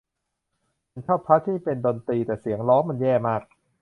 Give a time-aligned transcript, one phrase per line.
[0.91, 3.41] ฉันชอบพาร์ทที่เป็นดนตรีแต่เสียงร้องมันแย่มาก